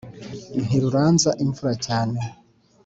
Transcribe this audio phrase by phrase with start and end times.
[0.65, 2.19] ntiruranza imvura cyane